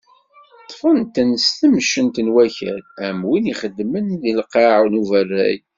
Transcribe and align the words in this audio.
Ṭṭfen-ten 0.63 1.29
s 1.43 1.47
temcent 1.57 2.17
n 2.25 2.27
wakal 2.33 2.77
am 3.07 3.19
win 3.29 3.45
i 3.47 3.49
ixeddmen 3.53 4.07
deg 4.21 4.35
lqaε 4.41 4.79
n 4.91 4.99
uberray. 5.01 5.57